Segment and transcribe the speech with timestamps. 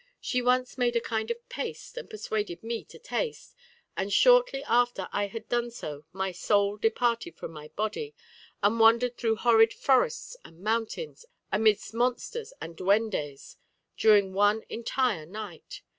[0.19, 3.53] She once made a kind of paste, and persuaded me to taste,
[3.95, 8.15] and shortly after I had done so my soul departed from my body,
[8.63, 13.57] and wandered through horrid forests and mountains, amidst monsters and duendes,
[13.95, 15.83] during one entire night.